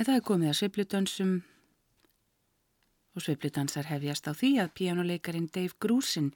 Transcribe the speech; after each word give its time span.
En 0.00 0.06
það 0.08 0.16
er 0.16 0.22
komið 0.24 0.48
að 0.48 0.54
sveipludansum 0.56 1.32
og 3.12 3.20
sveipludansar 3.20 3.84
hefjast 3.90 4.30
á 4.30 4.32
því 4.32 4.48
að 4.62 4.70
píjánuleikarin 4.78 5.48
Dave 5.52 5.76
Grusin 5.76 6.30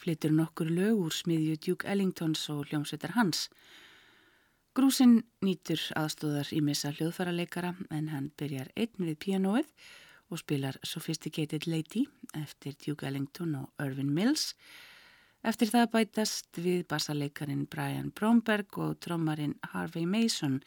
flytur 0.00 0.32
nokkur 0.32 0.70
lög 0.72 1.02
úr 1.02 1.12
smiðju 1.12 1.58
Duke 1.66 1.90
Ellingtons 1.92 2.46
og 2.54 2.70
hljómsveitar 2.70 3.12
hans. 3.12 3.50
Grusin 4.72 5.18
nýtur 5.44 5.82
aðstóðar 6.00 6.54
í 6.56 6.62
missa 6.64 6.94
hljóðfaraleikara 6.96 7.74
en 7.92 8.08
hann 8.14 8.30
byrjar 8.40 8.72
einn 8.80 9.04
við 9.04 9.20
píjánóið 9.26 9.68
og 10.32 10.40
spilar 10.40 10.80
Sophisticated 10.80 11.68
Lady 11.68 12.06
eftir 12.40 12.80
Duke 12.80 13.04
Ellington 13.10 13.58
og 13.60 13.84
Irvin 13.84 14.14
Mills. 14.16 14.54
Eftir 15.44 15.68
það 15.68 15.92
bætast 15.98 16.64
við 16.64 16.88
bassaleikarin 16.88 17.68
Brian 17.68 18.08
Bromberg 18.08 18.80
og 18.80 18.96
trommarin 19.04 19.58
Harvey 19.74 20.08
Mason 20.08 20.62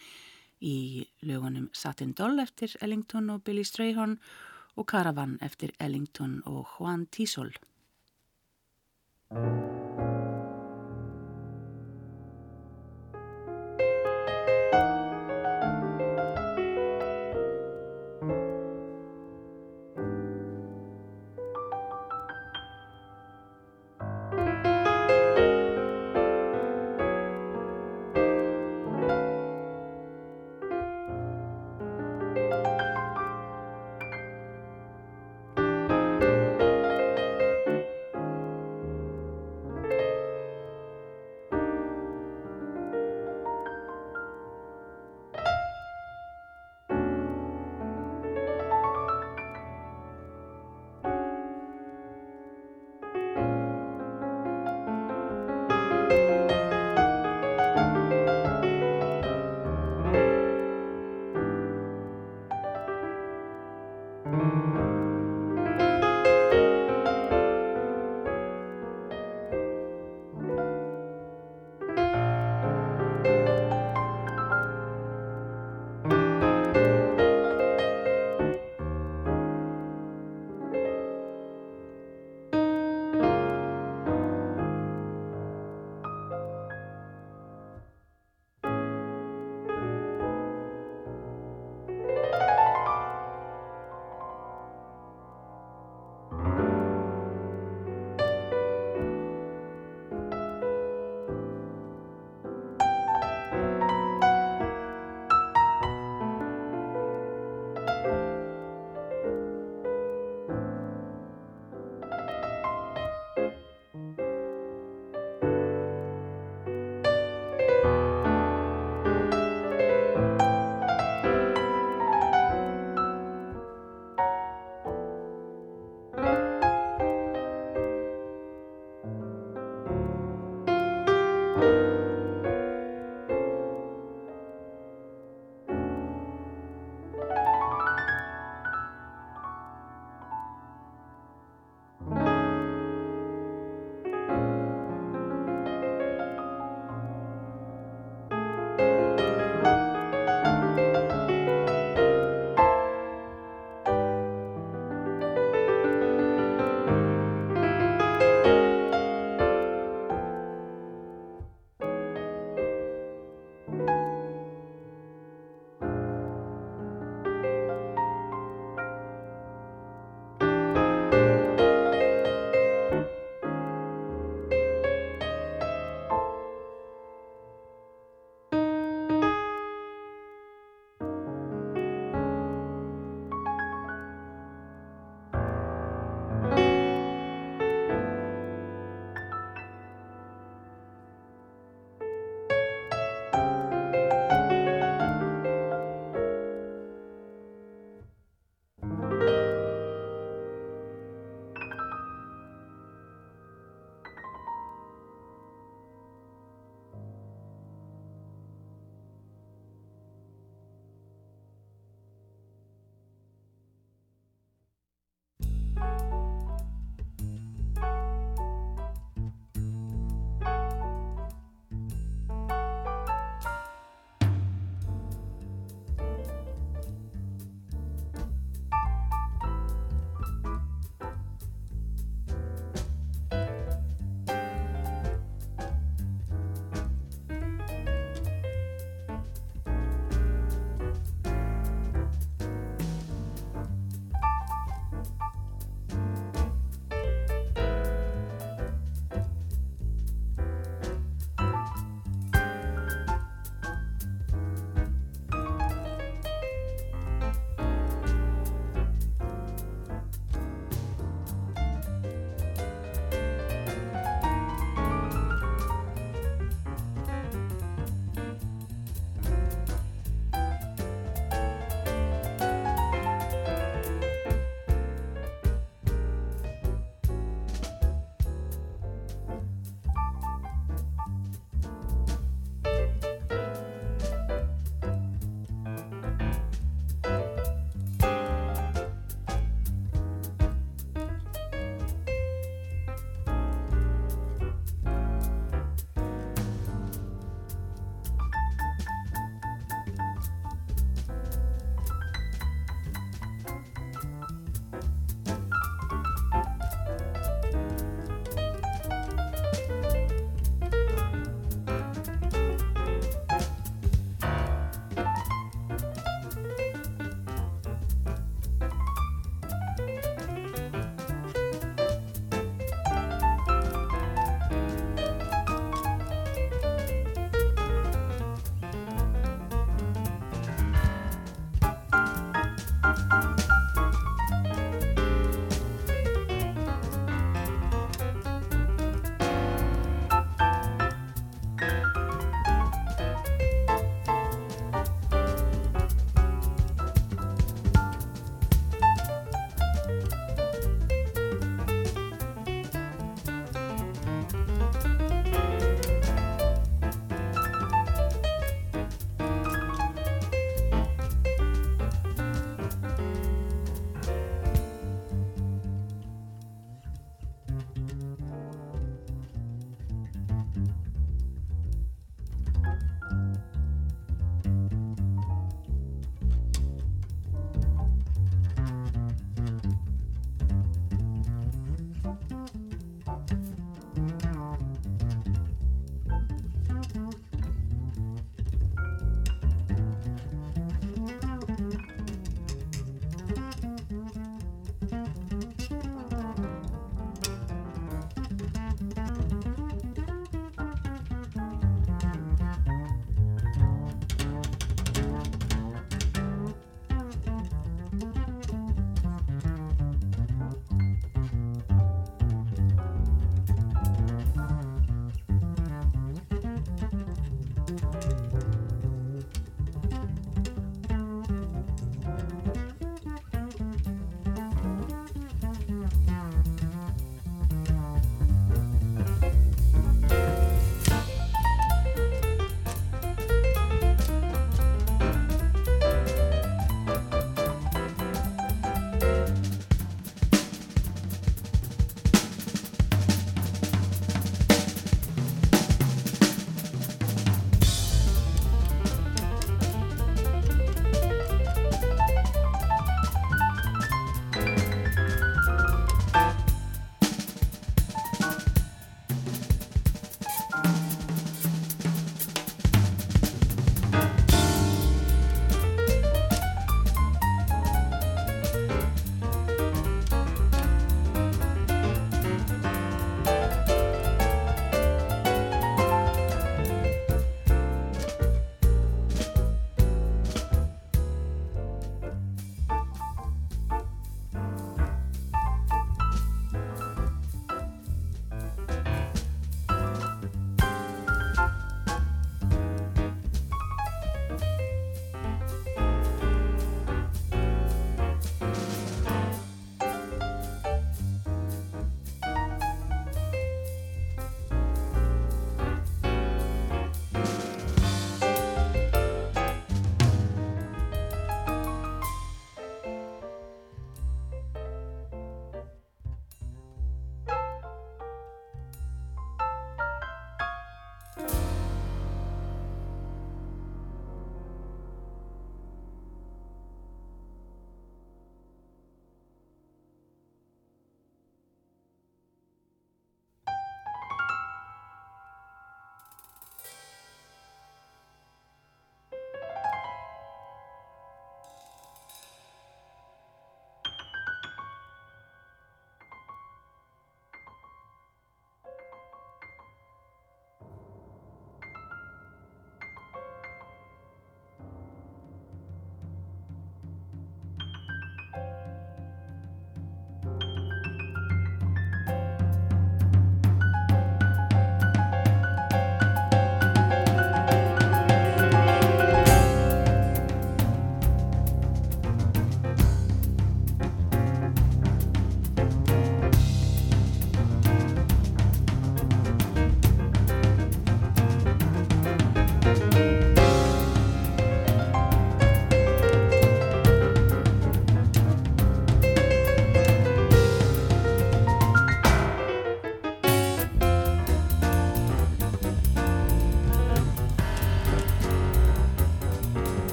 í 0.61 1.05
lögunum 1.25 1.69
Satin 1.73 2.13
Doll 2.17 2.39
eftir 2.39 2.75
Ellington 2.81 3.29
og 3.29 3.43
Billy 3.43 3.63
Strayhorn 3.63 4.17
og 4.75 4.87
Caravan 4.91 5.37
eftir 5.41 5.75
Ellington 5.79 6.41
og 6.45 6.67
Juan 6.77 7.07
Tisol. 7.11 7.53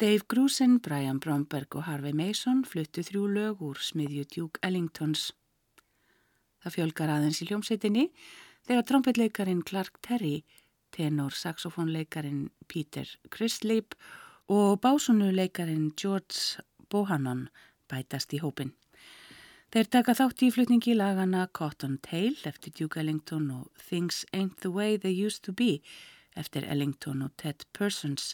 Dave 0.00 0.24
Grusin, 0.28 0.78
Brian 0.80 1.20
Bromberg 1.20 1.76
og 1.76 1.82
Harvey 1.84 2.14
Mason 2.16 2.62
fluttu 2.64 3.02
þrjú 3.04 3.26
lög 3.34 3.58
úr 3.60 3.76
smiðju 3.84 4.22
Duke 4.32 4.60
Ellingtons. 4.64 5.26
Það 6.64 6.72
fjölgar 6.72 7.12
aðeins 7.12 7.40
í 7.44 7.48
hljómsveitinni 7.50 8.06
þegar 8.64 8.86
trombitleikarin 8.88 9.60
Clark 9.60 9.98
Terry, 10.00 10.46
tenor 10.96 11.36
saxofónleikarin 11.36 12.46
Peter 12.64 13.04
Chrisleip 13.28 13.92
og 14.48 14.80
básunuleikarin 14.80 15.90
George 16.00 16.64
Bohannon 16.88 17.50
bætast 17.92 18.32
í 18.32 18.40
hópin. 18.40 18.72
Þeir 19.68 19.92
taka 19.98 20.16
þátt 20.16 20.46
í 20.48 20.50
flutningi 20.56 20.96
lagana 20.96 21.44
Cotton 21.52 22.00
Tail 22.00 22.40
eftir 22.48 22.72
Duke 22.72 23.04
Ellington 23.04 23.52
og 23.52 23.68
Things 23.90 24.24
Ain't 24.32 24.64
the 24.64 24.72
Way 24.72 24.96
They 24.96 25.12
Used 25.12 25.44
to 25.44 25.52
Be 25.52 25.82
eftir 26.32 26.64
Ellington 26.64 27.20
og 27.20 27.36
Ted 27.36 27.68
Persons. 27.76 28.32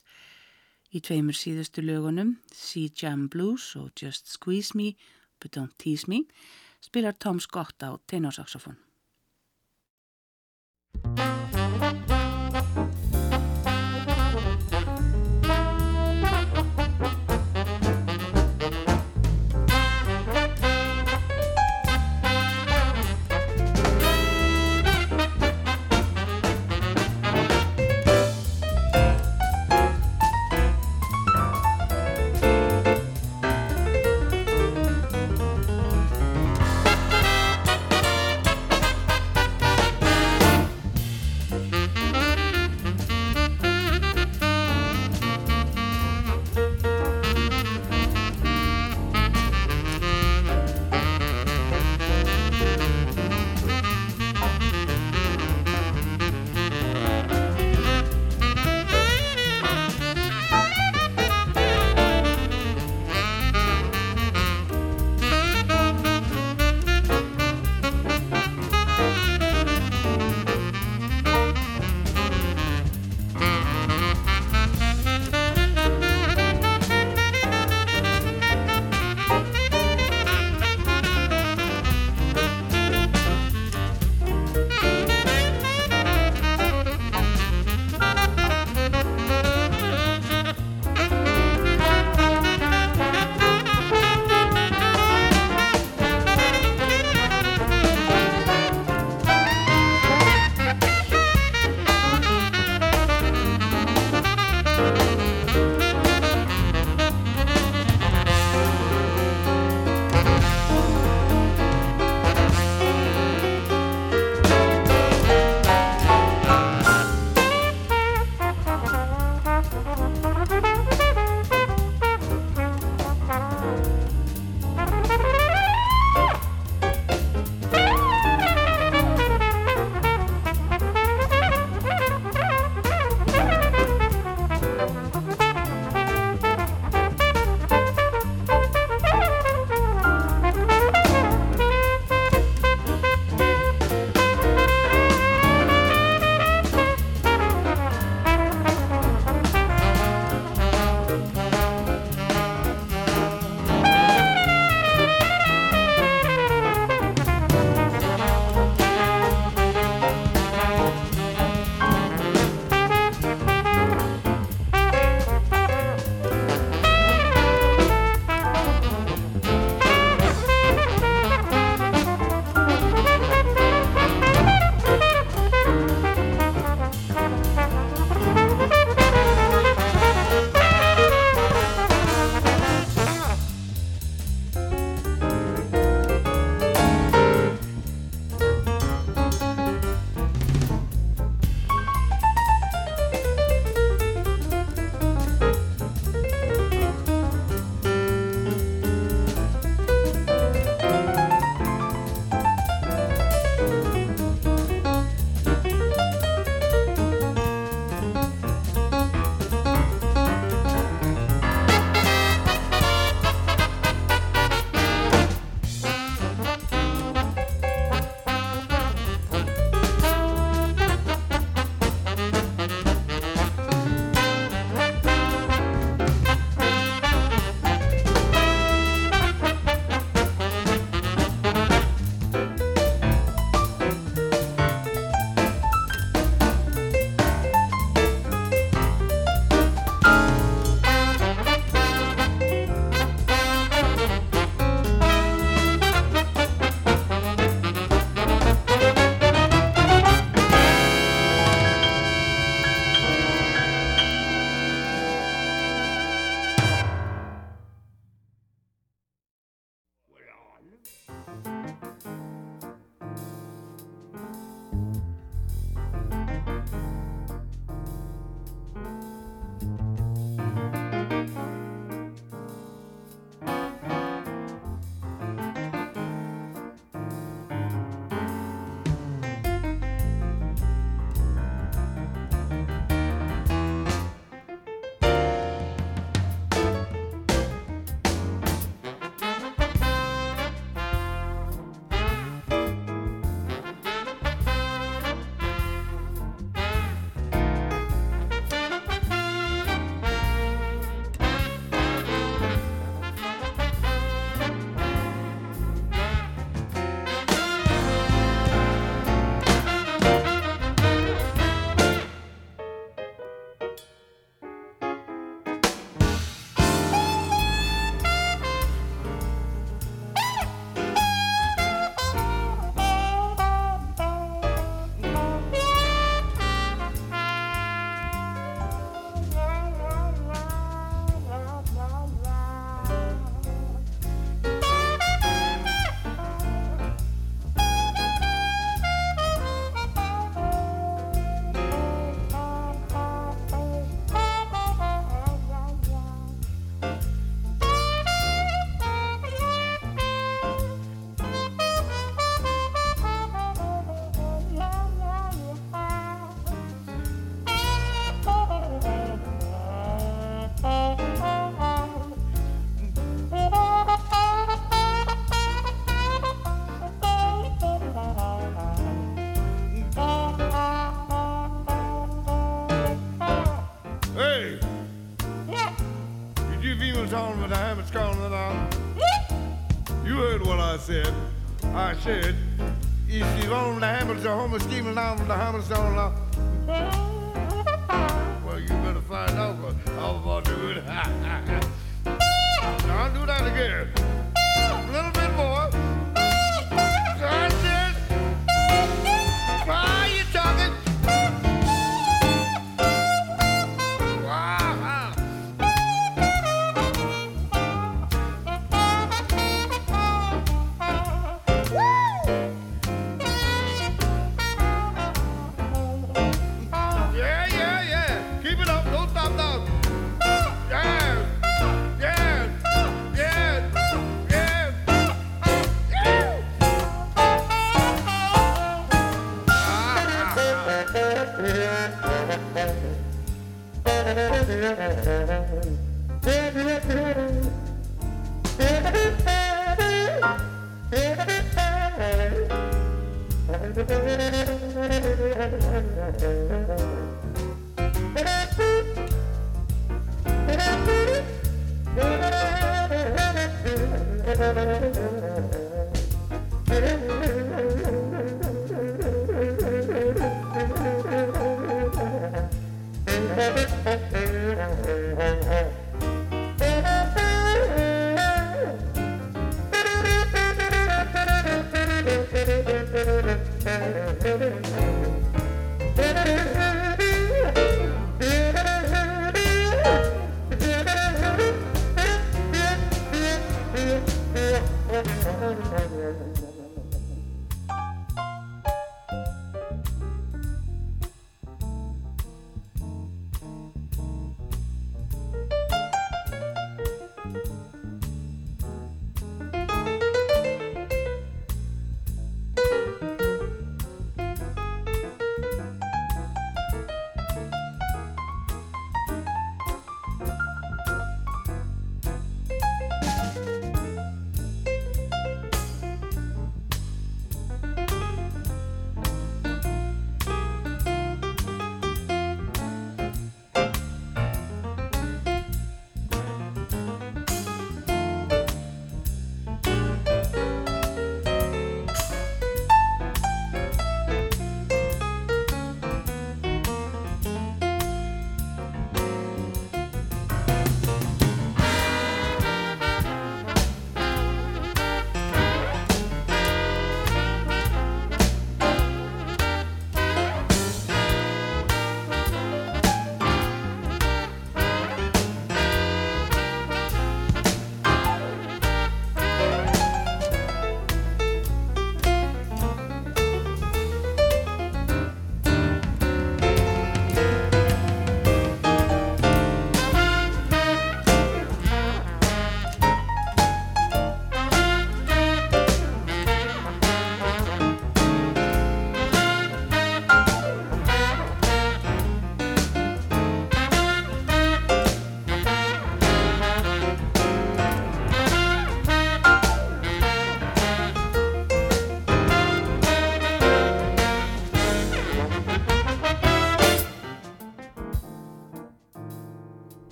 Í 0.96 1.00
tveimur 1.04 1.36
síðustu 1.36 1.82
lögunum, 1.84 2.36
Sea 2.56 2.88
Jam 2.88 3.26
Blues 3.28 3.74
og 3.76 3.90
Just 4.00 4.30
Squeeze 4.32 4.72
Me, 4.78 4.94
But 5.42 5.52
Don't 5.58 5.76
Tease 5.76 6.08
Me, 6.08 6.22
spilar 6.80 7.18
Tom 7.20 7.40
Scott 7.42 7.84
á 7.84 8.00
tenorsaxofón. 8.08 8.80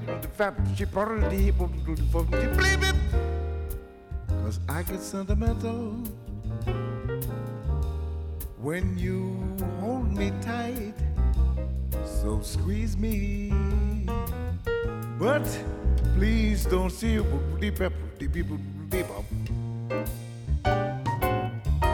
While 0.00 0.20
the 0.20 0.20
get 0.20 0.22
the 0.22 0.28
fat 0.28 0.54
chip 0.76 0.94
Cause 4.44 4.60
I 4.68 4.82
get 4.82 5.00
sentimental 5.00 5.94
when 8.58 8.98
you 8.98 9.36
hold 9.80 10.12
me 10.12 10.32
tight. 10.42 10.94
So 12.04 12.40
squeeze 12.42 12.96
me, 12.96 13.52
but 15.18 15.44
please 16.14 16.64
don't 16.64 16.90
see 16.90 17.12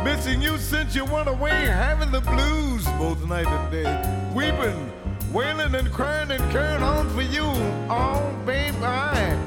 Missing 0.04 0.42
you 0.42 0.58
since 0.58 0.94
you 0.96 1.04
went 1.04 1.28
away, 1.28 1.66
having 1.66 2.10
the 2.10 2.20
blues 2.20 2.84
both 2.98 3.24
night 3.28 3.46
and 3.46 3.70
day. 3.70 4.32
Weeping, 4.34 4.92
wailing 5.32 5.74
and 5.74 5.90
crying 5.90 6.30
and 6.30 6.52
carrying 6.52 6.82
on 6.82 7.08
for 7.10 7.22
you. 7.22 7.44
Oh, 7.88 8.34
babe, 8.44 8.74
I 8.82 9.38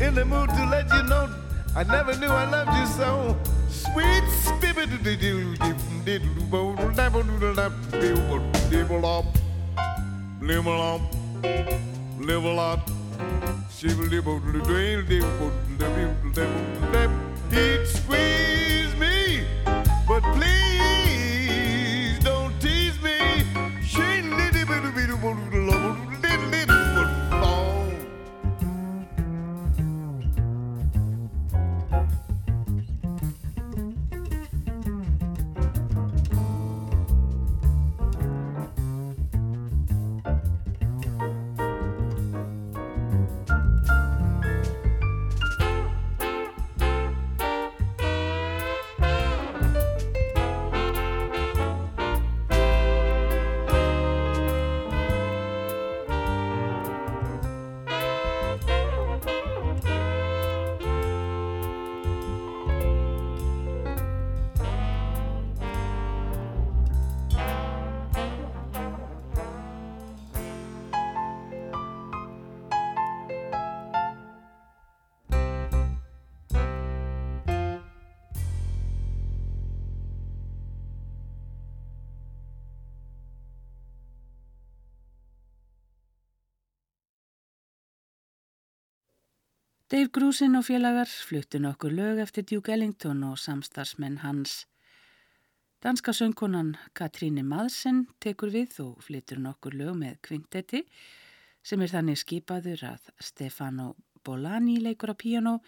in 0.00 0.14
the 0.14 0.24
mood 0.24 0.48
to 0.50 0.66
let 0.66 0.92
you 0.92 1.02
know 1.04 1.28
I 1.76 1.82
never 1.82 2.16
knew 2.16 2.28
I 2.28 2.48
loved 2.48 2.72
you 2.72 2.86
so. 2.86 3.36
Sweet 3.68 4.24
squeeze 17.84 18.96
me, 18.98 19.44
but 20.08 20.22
please 20.34 20.65
Dave 89.86 90.08
Grusin 90.10 90.58
og 90.58 90.64
félagar 90.66 91.06
fluttu 91.06 91.60
nokkur 91.62 91.92
lög 91.94 92.18
eftir 92.18 92.42
Duke 92.42 92.72
Ellington 92.74 93.20
og 93.22 93.36
samstarsmenn 93.38 94.16
hans. 94.18 94.64
Danska 95.78 96.10
söngkonan 96.10 96.72
Katríni 96.90 97.44
Madsen 97.46 98.00
tekur 98.18 98.50
við 98.50 98.80
og 98.82 99.04
flyttur 99.06 99.38
nokkur 99.38 99.76
lög 99.78 99.92
með 100.00 100.16
kvintetti 100.26 100.80
sem 101.62 101.84
er 101.86 101.92
þannig 101.92 102.18
skipaður 102.18 102.82
að 102.88 103.06
Stefano 103.28 103.92
Bolani 104.26 104.80
leikur 104.82 105.14
á 105.14 105.16
piano, 105.22 105.60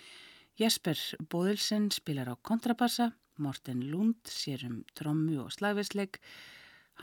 Jesper 0.58 0.98
Bodilsen 1.30 1.86
spilar 1.94 2.26
á 2.26 2.34
kontrabassa, 2.42 3.12
Morten 3.38 3.86
Lund 3.86 4.26
sér 4.26 4.66
um 4.66 4.82
trommu 4.98 5.44
og 5.44 5.54
slagversleik, 5.54 6.18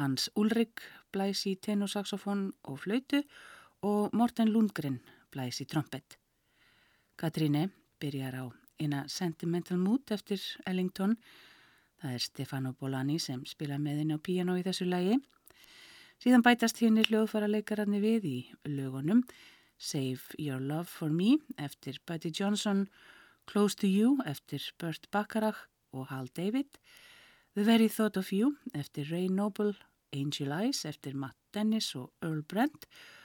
Hans 0.04 0.28
Ulrik 0.36 0.84
blæs 1.16 1.48
í 1.48 1.56
tenorsaxofón 1.56 2.50
og 2.68 2.84
flautu 2.84 3.24
og 3.88 4.12
Morten 4.12 4.52
Lundgren 4.52 5.00
blæs 5.32 5.64
í 5.64 5.72
trompet. 5.72 6.20
Katríne 7.16 7.70
byrjar 8.04 8.36
á 8.36 8.46
eina 8.76 9.06
Sentimental 9.08 9.78
Mood 9.80 10.12
eftir 10.12 10.42
Ellington. 10.68 11.16
Það 12.02 12.16
er 12.18 12.24
Stefano 12.24 12.74
Bolani 12.76 13.16
sem 13.24 13.46
spila 13.48 13.78
með 13.80 14.02
henni 14.02 14.18
á 14.18 14.20
piano 14.20 14.58
í 14.60 14.66
þessu 14.66 14.88
lægi. 14.90 15.16
Síðan 16.20 16.44
bætast 16.44 16.82
henni 16.84 17.06
hljóðfara 17.08 17.48
leikararni 17.48 18.02
við 18.04 18.28
í 18.28 18.38
lögunum 18.68 19.24
Save 19.78 20.36
Your 20.40 20.60
Love 20.60 20.92
For 20.92 21.12
Me 21.12 21.38
eftir 21.56 22.02
Buddy 22.06 22.32
Johnson, 22.36 22.86
Close 23.48 23.80
To 23.80 23.88
You 23.88 24.18
eftir 24.28 24.64
Burt 24.80 25.08
Bacharach 25.12 25.70
og 25.96 26.10
Hal 26.12 26.28
David, 26.36 26.68
The 27.56 27.64
Very 27.64 27.88
Thought 27.88 28.18
Of 28.20 28.34
You 28.34 28.58
eftir 28.74 29.08
Ray 29.12 29.30
Noble, 29.32 29.76
Angel 30.12 30.52
Eyes 30.52 30.84
eftir 30.84 31.16
Matt 31.16 31.40
Dennis 31.54 31.96
og 31.96 32.12
Earl 32.22 32.44
Brent 32.44 32.84
og 32.84 33.25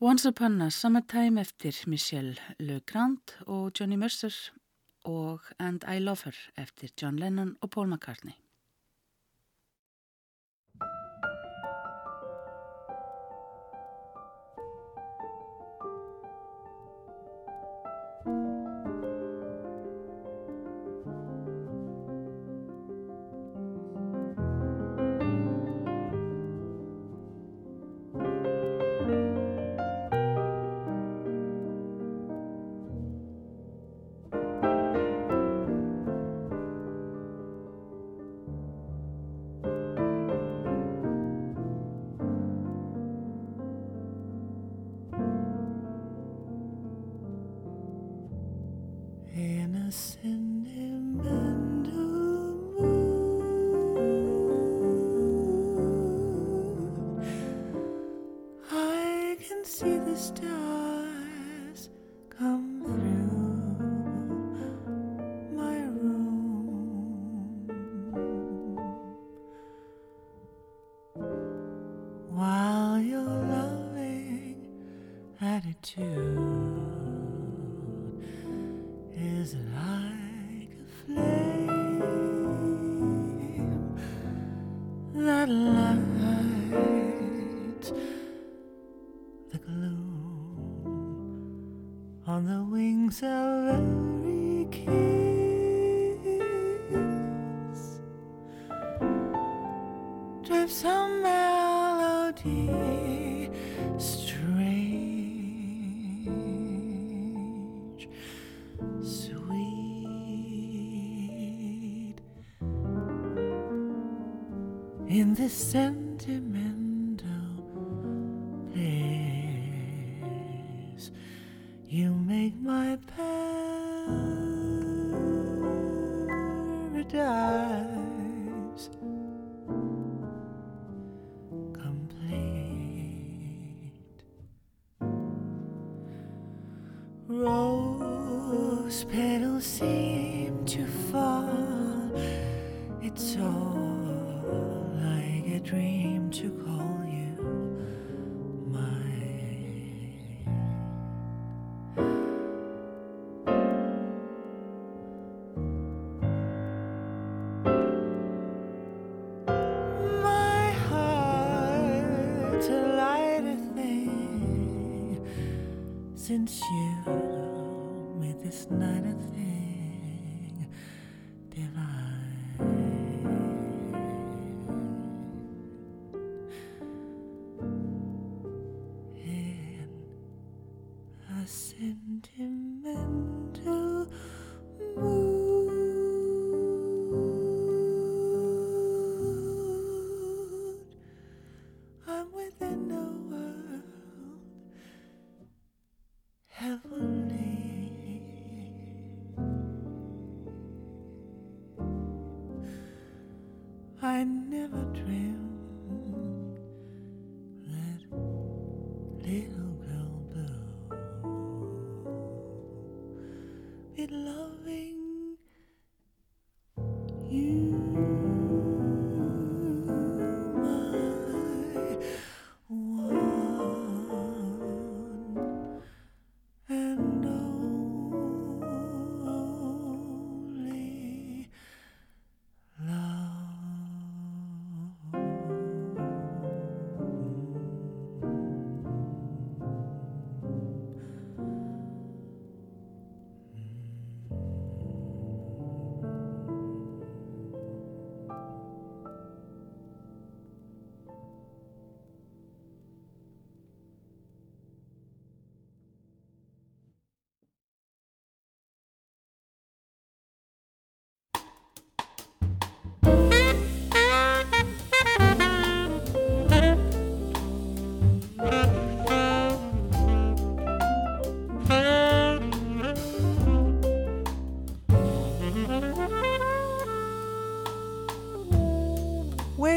Once 0.00 0.28
Upon 0.28 0.60
a 0.62 0.70
Summertime 0.70 1.40
eftir 1.40 1.74
Michelle 1.86 2.36
LeGrand 2.60 3.18
og 3.46 3.72
Johnny 3.80 3.96
Mercer 3.96 4.52
og 5.04 5.40
And 5.58 5.82
I 5.82 5.98
Love 5.98 6.18
Her 6.24 6.36
eftir 6.56 6.88
John 7.02 7.18
Lennon 7.18 7.56
og 7.60 7.70
Paul 7.70 7.88
McCartney. 7.88 8.32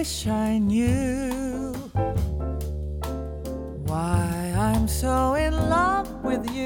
wish 0.01 0.25
I 0.25 0.57
knew 0.57 1.73
why 3.85 4.51
I'm 4.57 4.87
so 4.87 5.35
in 5.35 5.53
love 5.69 6.09
with 6.23 6.43
you. 6.55 6.60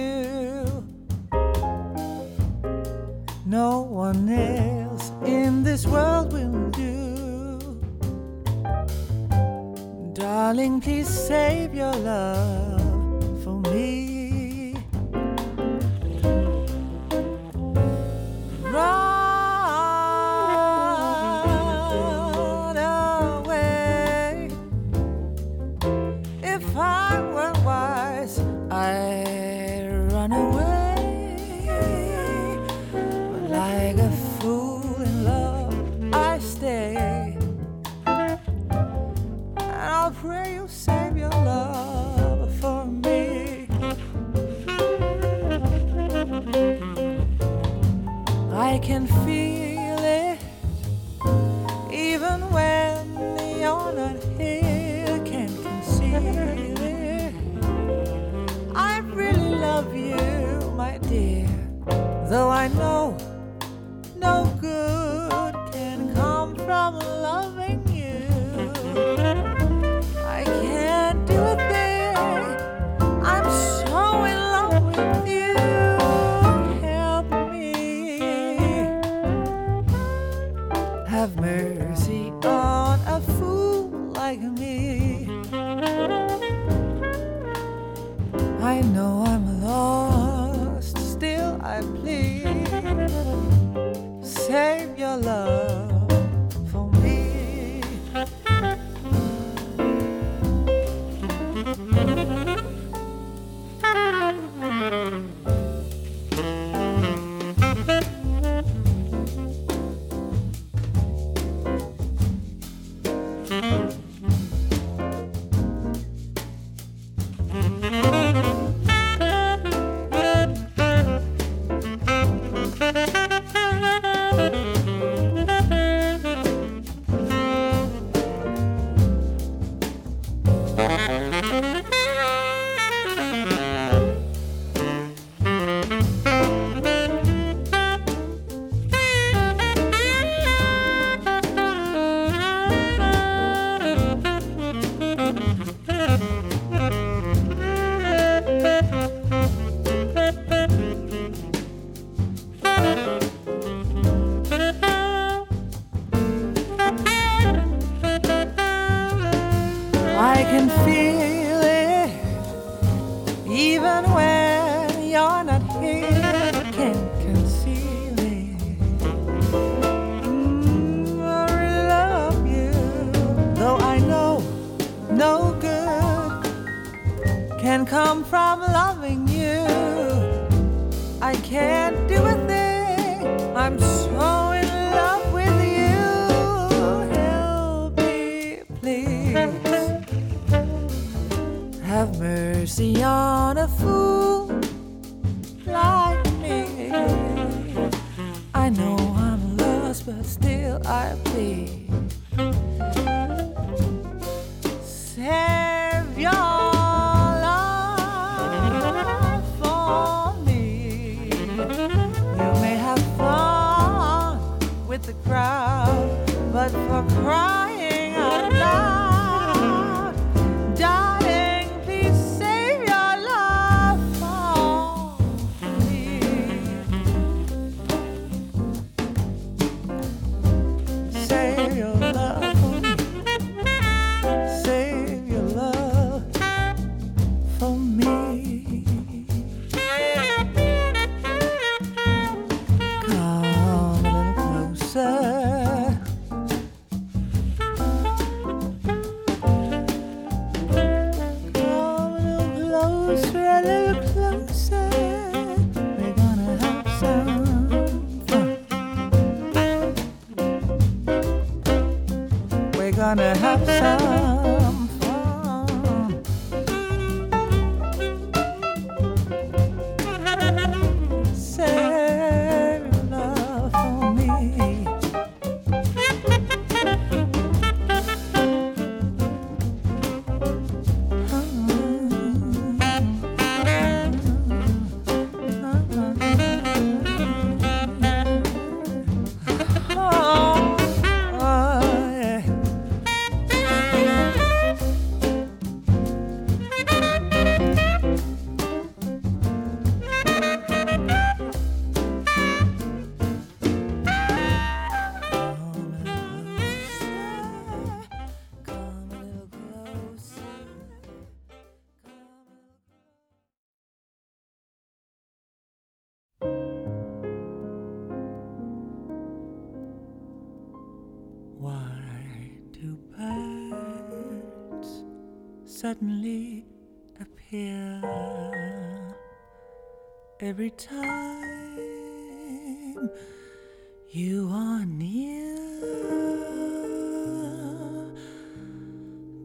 You 334.25 334.49
are 334.51 334.83
near, 334.85 335.55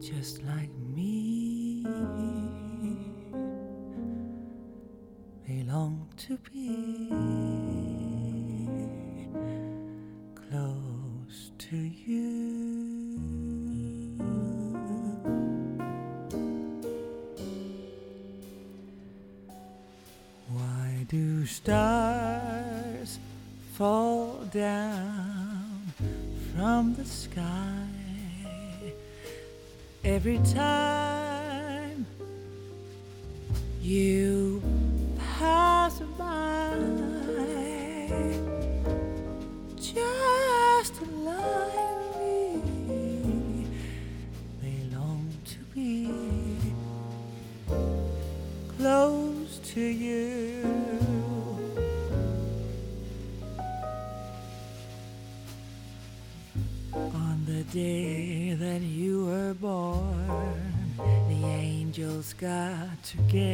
just 0.01 0.41
like 0.41 0.73
me. 0.95 1.85
I 5.47 5.63
long 5.67 6.07
to 6.25 6.39
be 6.51 7.09
close 10.49 11.51
to 11.59 11.77
you. 11.77 13.19
Why 20.49 21.05
do 21.07 21.45
stars? 21.45 22.10
down 24.51 25.93
from 26.53 26.93
the 26.95 27.05
sky. 27.05 27.87
Every 30.03 30.39
time 30.39 32.05
you 33.81 34.20
together. 63.11 63.50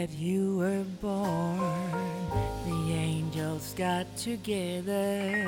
That 0.00 0.16
you 0.16 0.56
were 0.56 0.84
born, 1.02 1.60
the 2.64 2.92
angels 2.94 3.74
got 3.76 4.06
together 4.16 5.46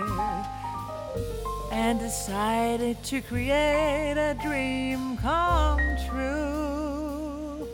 and 1.72 1.98
decided 1.98 3.02
to 3.02 3.22
create 3.22 4.12
a 4.18 4.36
dream 4.42 5.16
come 5.16 5.80
true. 6.06 7.66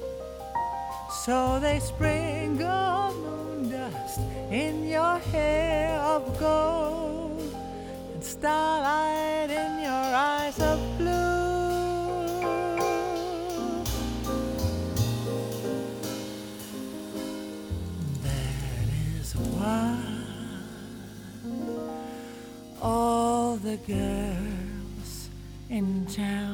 So 1.25 1.59
they 1.59 1.81
sprinkle 1.81 2.28
girls 23.89 25.31
in 25.71 26.05
town 26.05 26.48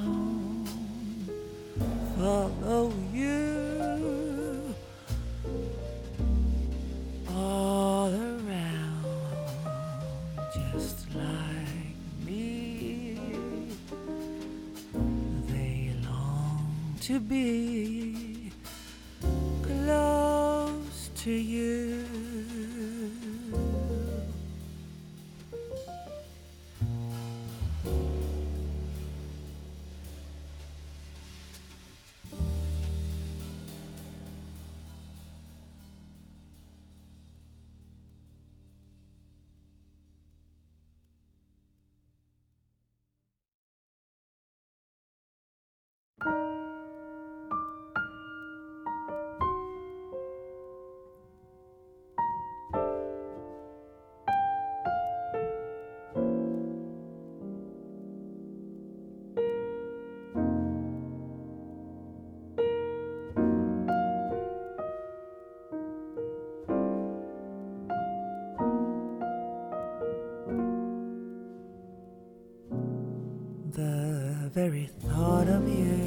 very 74.55 74.89
thought 75.03 75.49
of 75.49 75.69
you 75.69 75.99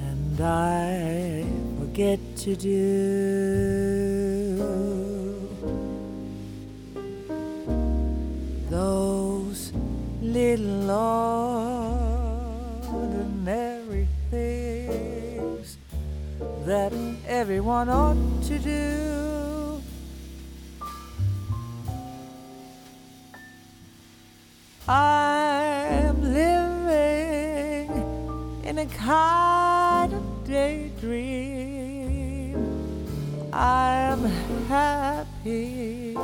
and 0.00 0.40
I 0.40 1.44
forget 1.78 2.18
to 2.38 2.56
do 2.56 4.08
those 8.70 9.74
little 10.22 10.88
ordinary 12.90 14.08
things 14.30 15.76
that 16.64 16.94
everyone 17.26 17.90
ought 17.90 18.16
to 18.44 18.58
do. 18.58 19.17
I'm 24.90 26.22
living 26.22 27.90
in 28.64 28.78
a 28.78 28.86
kind 28.86 30.14
of 30.14 30.46
daydream. 30.46 32.56
I'm 33.52 34.24
happy 34.68 36.16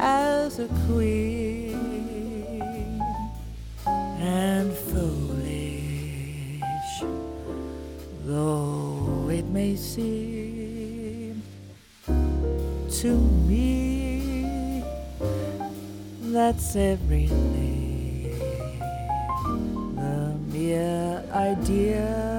as 0.00 0.58
a 0.58 0.66
queen 0.88 3.00
and 4.18 4.72
foolish, 4.72 6.64
though 8.24 9.28
it 9.30 9.44
may 9.44 9.76
seem 9.76 11.40
to 12.04 13.16
me 13.16 13.37
that's 16.48 16.76
everything. 16.76 18.32
The 19.96 20.34
mere 20.50 21.22
idea 21.34 22.37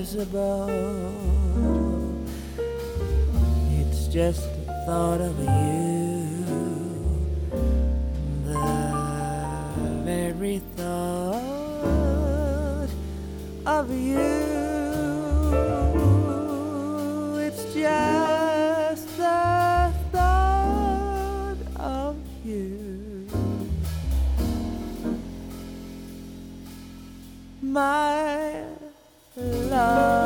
was 0.00 0.14
above. 0.14 0.98
It's 3.80 4.06
just 4.06 4.48
the 4.66 4.72
thought 4.86 5.20
of 5.20 5.38
you, 5.38 6.24
the 8.46 8.54
very 10.06 10.58
thought 10.76 11.38
of 13.66 13.90
you. 13.90 14.18
It's 17.46 17.64
just 17.74 19.06
the 19.18 19.92
thought 20.12 21.58
of 21.76 22.16
you. 22.46 23.26
My 27.60 28.09
time. 29.80 30.19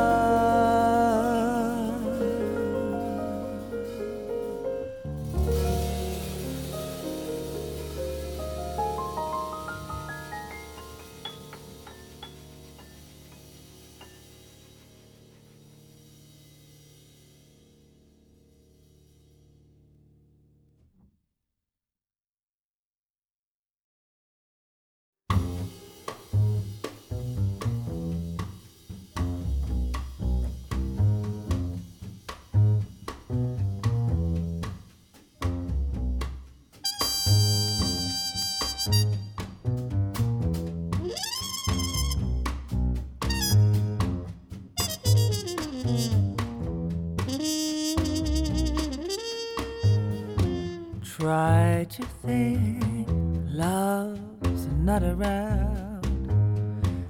what 51.85 51.99
you 51.99 52.05
think. 52.25 53.07
Love's 53.53 54.65
not 54.79 55.03
around. 55.03 56.01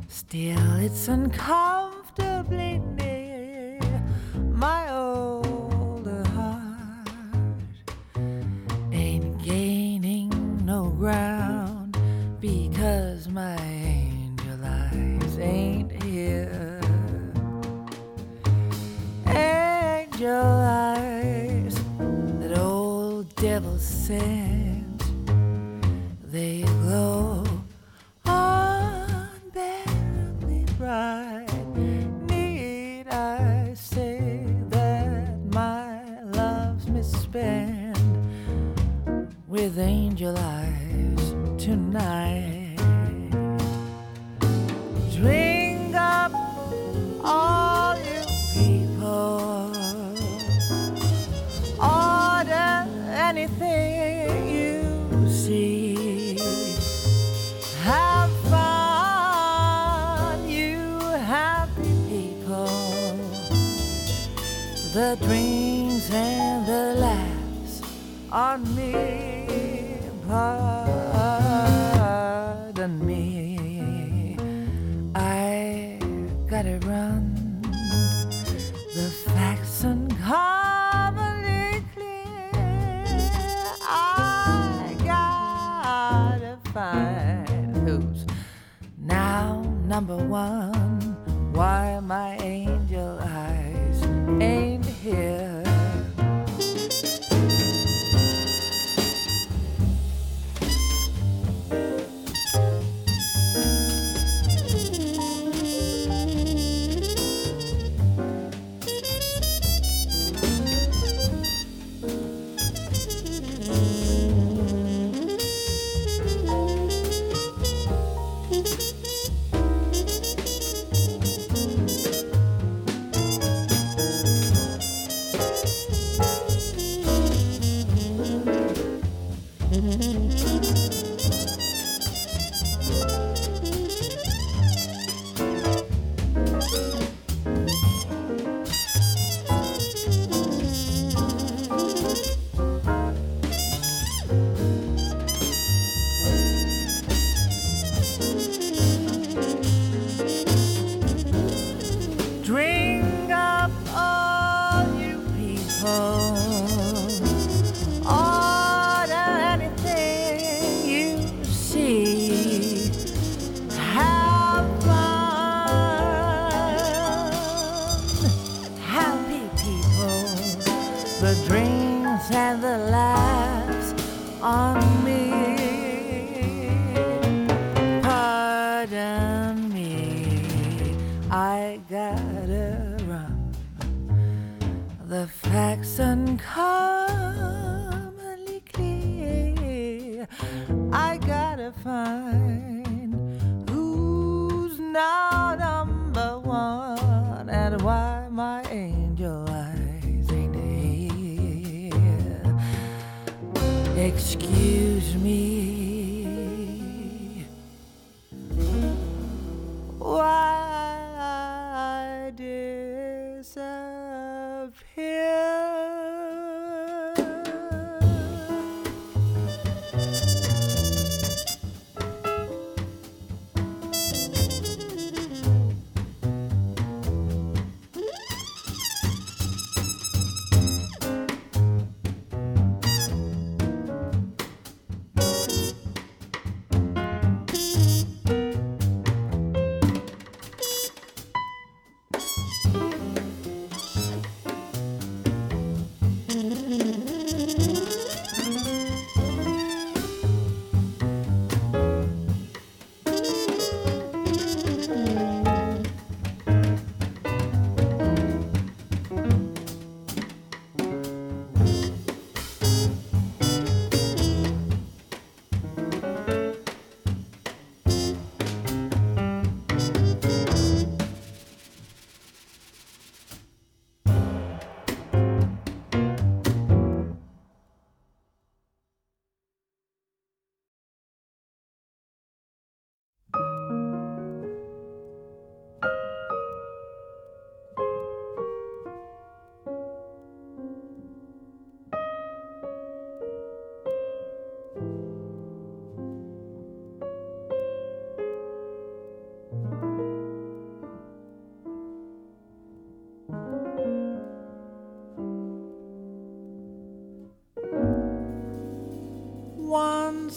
Still, 0.10 0.76
it's 0.80 1.08
uncommon. 1.08 1.75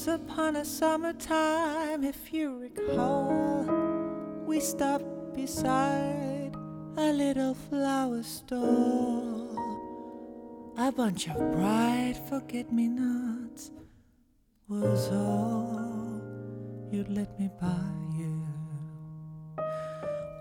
Upon 0.08 0.56
a 0.56 0.64
summertime, 0.64 2.02
if 2.02 2.32
you 2.32 2.58
recall, 2.58 3.64
we 4.46 4.58
stopped 4.58 5.34
beside 5.34 6.52
a 6.96 7.12
little 7.12 7.54
flower 7.54 8.22
store. 8.22 9.54
A 10.78 10.90
bunch 10.90 11.28
of 11.28 11.36
bright 11.52 12.14
forget 12.28 12.72
me 12.72 12.88
nots 12.88 13.70
was 14.68 15.12
all 15.12 16.20
you'd 16.90 17.10
let 17.10 17.38
me 17.38 17.50
buy 17.60 17.92
you. 18.16 18.46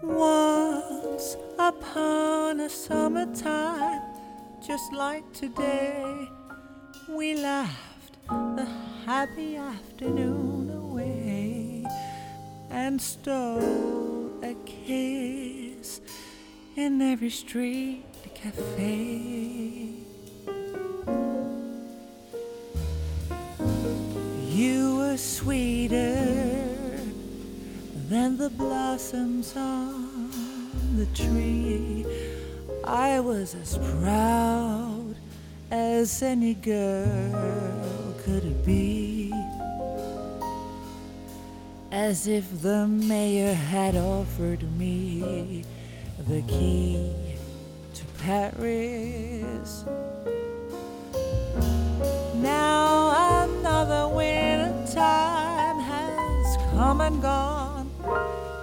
Once 0.04 1.36
upon 1.60 2.62
a 2.62 2.70
summertime, 2.70 4.02
just 4.66 4.94
like 4.94 5.32
today, 5.34 6.30
we 7.10 7.36
laughed 7.36 8.18
the 8.30 8.87
happy 9.08 9.56
afternoon 9.56 10.70
away 10.70 11.82
and 12.70 13.02
stole 13.02 14.30
a 14.44 14.54
kiss 14.66 16.02
in 16.76 17.02
every 17.02 17.30
street 17.30 18.04
cafe. 18.36 19.94
You 24.50 24.98
were 24.98 25.16
sweeter 25.16 26.60
than 28.10 28.36
the 28.36 28.50
blossoms 28.50 29.56
on 29.56 30.30
the 30.98 31.06
tree. 31.16 32.06
I 32.84 33.22
was 33.22 33.56
as 33.56 33.78
proud 33.78 35.16
as 35.72 36.22
any 36.22 36.56
girl 36.56 37.67
could 38.28 38.44
it 38.44 38.66
be. 38.66 39.32
As 41.92 42.28
if 42.28 42.62
the 42.62 42.86
mayor 42.86 43.54
had 43.54 43.96
offered 43.96 44.64
me 44.78 45.64
the 46.28 46.42
key 46.42 47.14
to 47.94 48.04
Paris. 48.20 49.86
Now 52.36 53.46
another 53.46 54.10
winter 54.14 54.94
time 54.94 55.80
has 55.80 56.58
come 56.74 57.00
and 57.00 57.22
gone. 57.22 57.90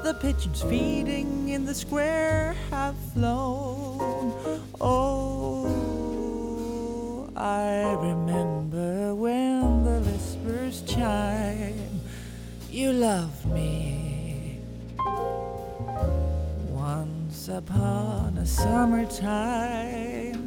The 0.02 0.12
pigeons 0.20 0.60
feeding 0.60 1.48
in 1.48 1.64
the 1.64 1.74
square 1.74 2.54
have 2.70 2.96
flown. 3.14 4.60
Oh, 4.78 5.64
I 7.34 7.94
remember 7.94 8.53
chime. 10.94 12.00
You 12.70 12.92
love 12.92 13.46
me. 13.46 14.60
Once 16.70 17.48
upon 17.48 18.38
a 18.38 18.46
summertime. 18.46 20.43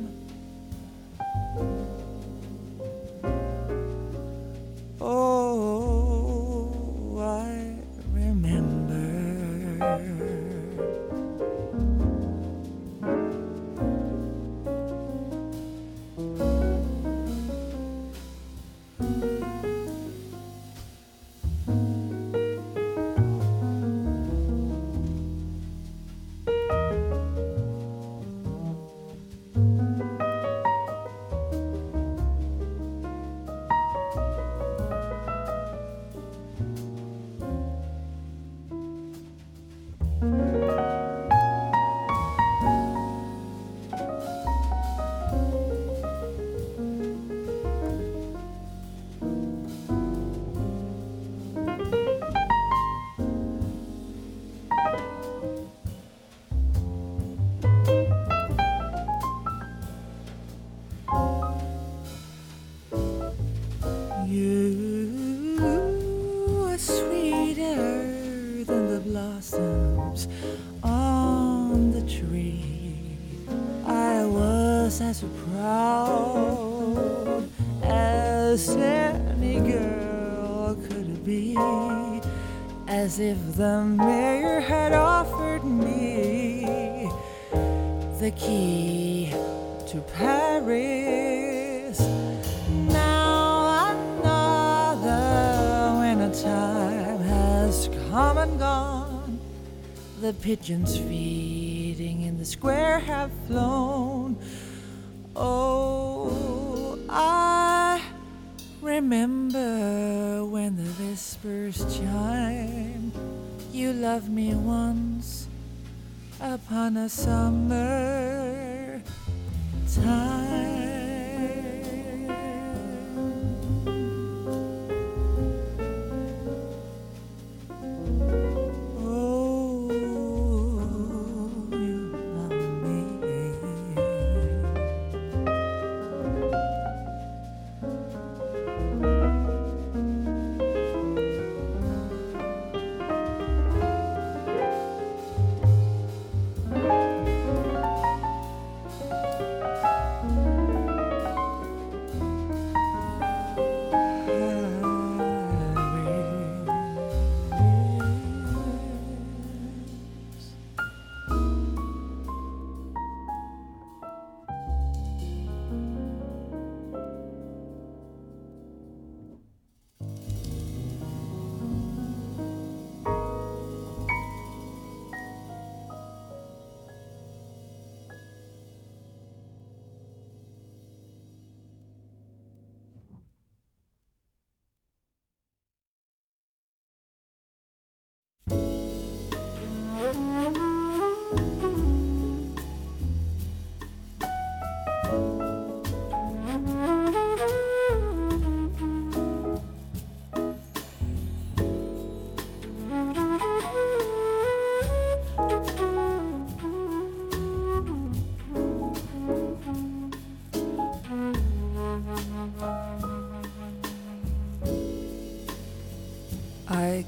pigeons 100.42 100.98
feeding 100.98 102.22
in 102.22 102.38
the 102.38 102.46
square 102.46 103.00
have 103.00 103.32
flown. 103.48 103.67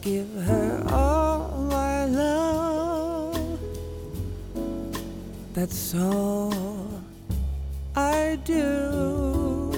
give 0.02 0.34
her 0.44 0.84
all 0.92 1.50
my 1.70 2.06
love. 2.06 3.60
That's 5.54 5.94
all 5.96 7.02
I 7.96 8.40
do. 8.46 9.72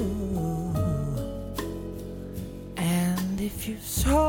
And 2.78 3.42
if 3.42 3.68
you 3.68 3.78
saw 3.82 4.21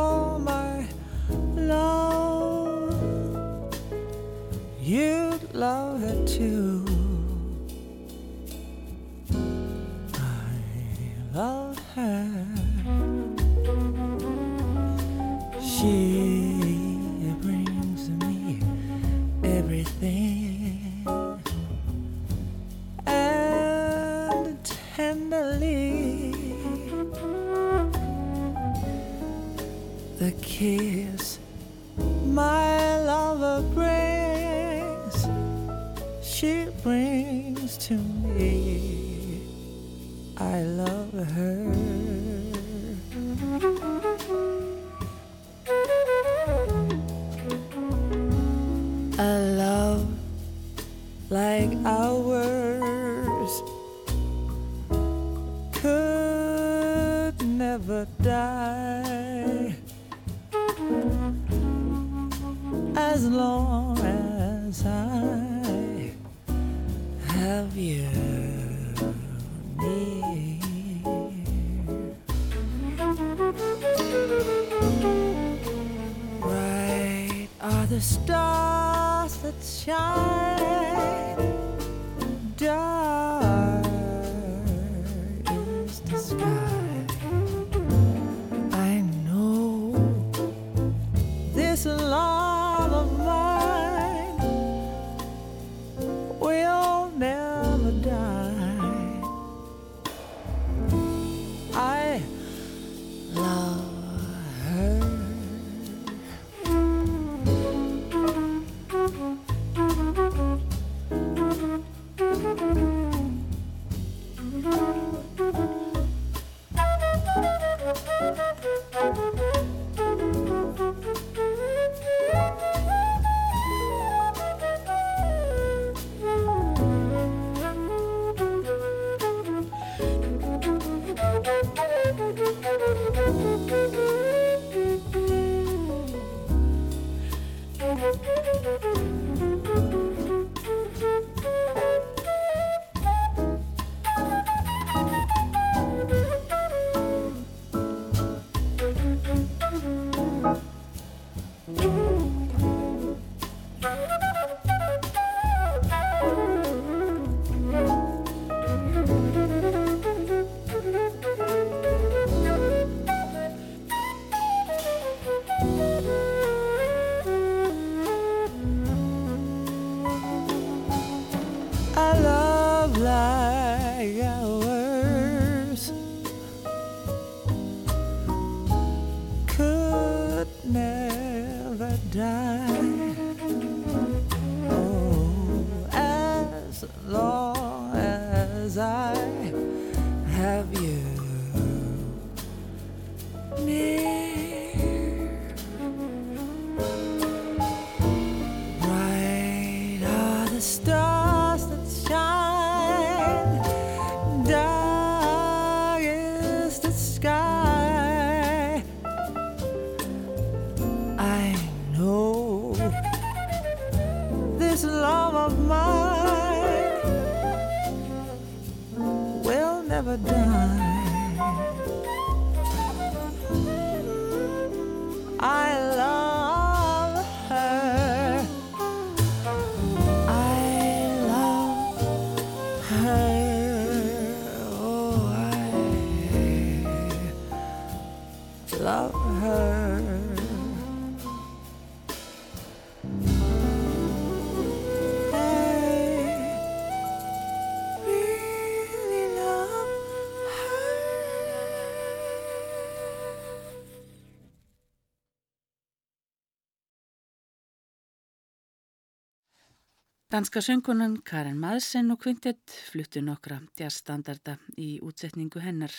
Danska 260.32 260.62
söngunan 260.64 261.18
Karen 261.28 261.58
Madsen 261.60 262.06
og 262.10 262.22
kvintett 262.22 262.72
fluttu 262.88 263.20
nokkra 263.20 263.58
jazzstandarda 263.76 264.54
í 264.80 264.94
útsetningu 265.04 265.60
hennar. 265.60 265.92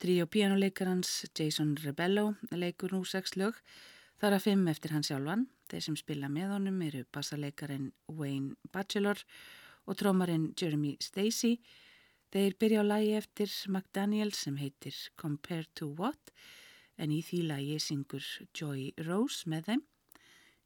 Tríó 0.00 0.24
pianoleikarans 0.32 1.10
Jason 1.36 1.74
Rebello 1.82 2.30
leikur 2.56 2.94
nú 2.96 3.02
sex 3.04 3.36
lög, 3.36 3.58
þar 4.16 4.38
að 4.38 4.46
fimm 4.46 4.64
eftir 4.72 4.96
hans 4.96 5.12
sjálfan. 5.12 5.44
Þeir 5.68 5.84
sem 5.90 6.00
spila 6.00 6.32
með 6.32 6.54
honum 6.54 6.80
eru 6.88 7.04
bassaleikarin 7.12 7.92
Wayne 8.08 8.56
Bachelor 8.72 9.20
og 9.84 10.00
trómarinn 10.00 10.54
Jeremy 10.56 10.96
Stacey. 11.04 11.60
Þeir 12.32 12.56
byrja 12.56 12.80
á 12.80 12.84
lagi 12.96 13.12
eftir 13.20 13.52
McDaniel 13.68 14.32
sem 14.32 14.56
heitir 14.56 14.96
Compare 15.20 15.68
to 15.76 15.92
What 16.00 16.32
en 16.96 17.12
í 17.12 17.20
því 17.20 17.44
lagi 17.52 17.76
syngur 17.76 18.24
Joy 18.56 18.94
Rose 19.04 19.44
með 19.44 19.68
þeim. 19.68 19.88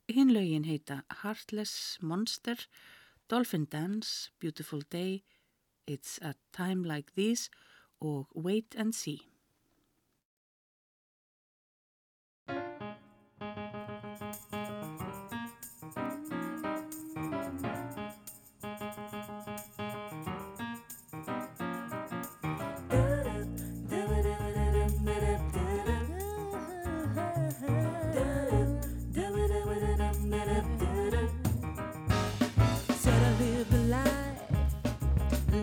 Hinn 0.09 0.31
lögin 0.31 0.63
heita 0.65 1.03
Heartless 1.23 1.99
Monster, 2.01 2.57
Dolphin 3.27 3.69
Dance, 3.69 4.31
Beautiful 4.39 4.83
Day, 4.83 5.25
It's 5.85 6.21
a 6.23 6.35
Time 6.53 6.85
Like 6.85 7.13
This 7.17 7.51
og 8.01 8.29
Wait 8.35 8.77
and 8.77 8.95
See. 8.95 9.21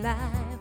Life, 0.02 0.53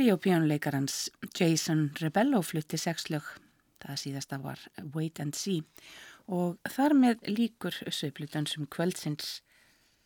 Tríópjónuleikarans 0.00 1.10
Jason 1.36 1.90
Rebello 2.00 2.38
flutti 2.40 2.78
sexlög, 2.80 3.26
það 3.84 3.98
síðasta 4.00 4.38
var 4.40 4.62
Wait 4.94 5.20
and 5.20 5.36
See. 5.36 5.58
Og 6.24 6.56
þar 6.72 6.94
með 6.96 7.26
líkur 7.28 7.76
söpludansum 7.92 8.64
kvöldsins 8.72 9.42